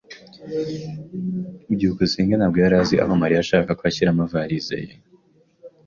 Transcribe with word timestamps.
byukusenge 1.73 2.35
ntabwo 2.37 2.57
yari 2.63 2.75
azi 2.81 2.95
aho 3.03 3.13
Mariya 3.21 3.39
yashakaga 3.39 3.77
ko 3.77 3.83
ashyira 3.89 4.09
amavalisi 4.11 4.75
ye. 4.87 4.93